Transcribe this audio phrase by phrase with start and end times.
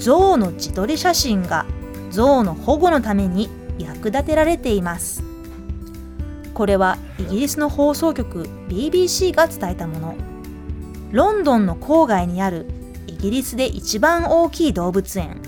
[0.00, 1.64] 象の自撮り写真が
[2.10, 5.22] 象の保護のために役立てられています。
[6.54, 10.30] これはイギリスの放送局 BBC が伝えたもの。
[11.12, 12.66] ロンドンの郊外にある
[13.08, 15.40] イギリスで一番大きい動物園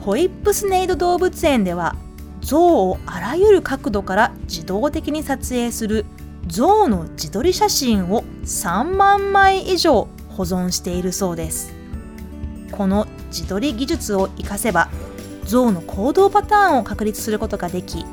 [0.00, 1.96] ホイップスネイド動物園では
[2.42, 6.04] 象をあらゆる角度から自動的に撮影する
[6.46, 11.72] 象の自撮り写真を3万枚以上保存しているそうです
[12.76, 14.90] この自撮り技術を活かせば
[15.44, 18.04] 象の行動パターンを確立することができ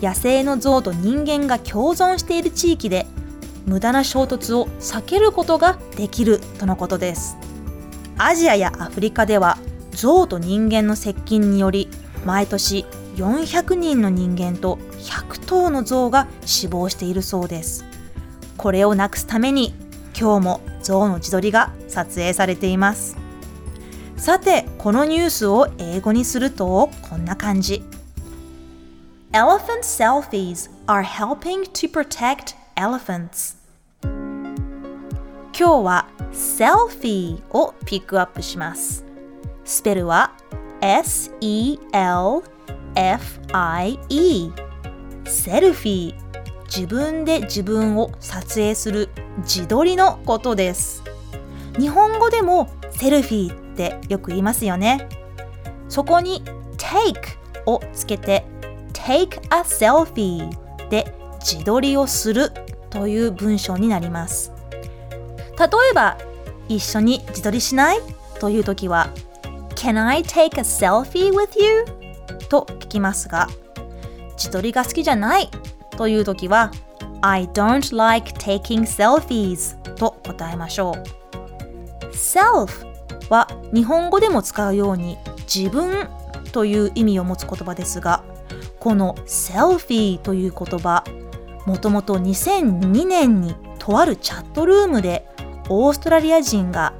[0.00, 3.06] 野生の象と人間が共存している地域で
[3.66, 7.36] 無駄な衝突を避けることができるとのことです。
[8.16, 9.58] アジアやアフリカでは
[9.90, 11.88] 象と人間の接近により
[12.24, 17.84] 毎年400人の人間と100頭の象が死亡しているそうです。
[18.56, 19.74] これをなくすために
[20.18, 23.27] 今日も象の自撮りが撮影されています。
[24.18, 27.84] さてこのニュースを英語にするとこんな感じ。
[29.32, 33.56] Elephant selfies are helping to protect elephants.
[35.56, 39.04] 今日は selfie をピックアップします。
[39.64, 40.32] スペルは
[40.80, 41.82] S-E-L-F-I-E
[45.26, 46.28] セルフィー。
[46.64, 51.04] 自分で自分を撮影する自撮りのことです。
[51.78, 55.08] 日本語でもセルフィーってよく言いますよね。
[55.88, 56.42] そこに
[56.76, 57.14] take
[57.66, 58.44] をつけて
[58.92, 60.50] take a selfie
[60.90, 62.50] で自撮りをする
[62.90, 64.52] という文章になります。
[65.56, 66.18] 例えば
[66.68, 67.98] 一緒に自撮りしない
[68.40, 69.10] という時は
[69.76, 71.84] Can I take a selfie with you?
[72.48, 73.48] と聞きますが
[74.32, 75.50] 自撮りが好きじゃない
[75.96, 76.72] という時は
[77.20, 81.17] I don't like taking selfies と答えましょう。
[82.18, 82.86] Self
[83.30, 85.16] は日本語でも使うように
[85.52, 86.08] 自分
[86.52, 88.24] という意味を持つ言葉ですが
[88.80, 91.04] この selfie という言葉
[91.66, 95.26] もともと2002年にとあるチャットルームで
[95.68, 96.94] オーストラリア人が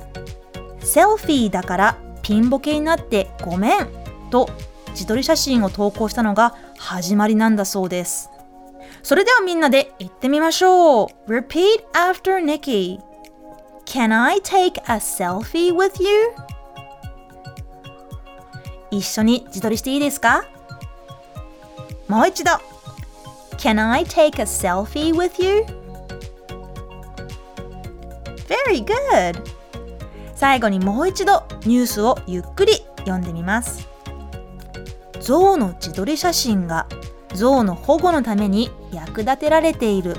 [0.80, 3.88] セルフィーだからピンボケになってごめん
[4.30, 4.48] と
[4.90, 8.30] 自撮り写真を投稿したのが始まりなんだそうです。
[9.02, 11.08] それではみんなで言ってみましょう。
[11.28, 13.07] Repeat after Nikki.
[13.88, 16.34] Can I take a selfie with you?
[18.90, 20.44] 一緒に自撮りしていいですか
[22.06, 22.50] もう一度。
[23.56, 25.64] Can I take a selfie with you?
[28.46, 29.42] Very good!
[30.34, 33.88] 最後にもう一度ニュースをゆっくり読んでみます。
[35.20, 36.86] 象の自撮り写真が
[37.34, 40.14] 象の保護のために役立てられている。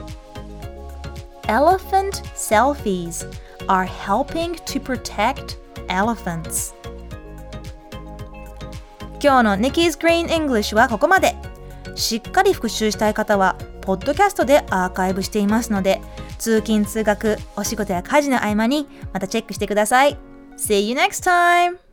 [1.43, 3.27] Elephant selfies
[3.69, 5.57] are helping to protect
[5.87, 6.73] elephants.
[9.21, 11.35] 今日の Nikki's Green English はここまで。
[11.95, 16.01] しっかり復習したい方は、ポッドキャストでアーカイブしていますので、
[16.37, 20.17] 通勤・通学、お仕事や家事の合間にまたチェックしてください。
[20.57, 21.88] See you next time!